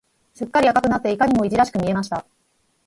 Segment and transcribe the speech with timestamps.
[0.33, 2.25] すっかり赤くなって、いかにもいじらしく見えました。